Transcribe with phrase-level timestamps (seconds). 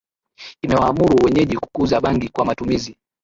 [0.65, 2.95] imewaamuru wenyeji kukuza bangi kwa matumizi